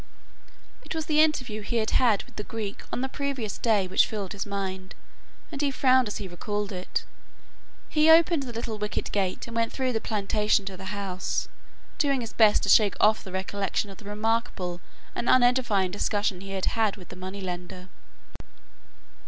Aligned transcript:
It 0.81 0.95
was 0.95 1.05
the 1.05 1.21
interview 1.21 1.61
he 1.61 1.75
had 1.75 1.91
had 1.91 2.23
with 2.23 2.35
the 2.35 2.43
Greek 2.43 2.81
on 2.91 3.01
the 3.01 3.07
previous 3.07 3.59
day 3.59 3.85
which 3.85 4.07
filled 4.07 4.31
his 4.33 4.47
mind, 4.47 4.95
and 5.51 5.61
he 5.61 5.69
frowned 5.69 6.07
as 6.07 6.17
he 6.17 6.27
recalled 6.27 6.71
it. 6.71 7.05
He 7.87 8.09
opened 8.09 8.41
the 8.41 8.51
little 8.51 8.79
wicket 8.79 9.11
gate 9.11 9.45
and 9.45 9.55
went 9.55 9.71
through 9.71 9.93
the 9.93 10.01
plantation 10.01 10.65
to 10.65 10.75
the 10.75 10.85
house, 10.85 11.49
doing 11.99 12.21
his 12.21 12.33
best 12.33 12.63
to 12.63 12.67
shake 12.69 12.95
off 12.99 13.23
the 13.23 13.31
recollection 13.31 13.91
of 13.91 13.99
the 13.99 14.05
remarkable 14.05 14.81
and 15.13 15.29
unedifying 15.29 15.91
discussion 15.91 16.41
he 16.41 16.49
had 16.53 16.65
had 16.73 16.95
with 16.97 17.09
the 17.09 17.15
moneylender. 17.15 17.87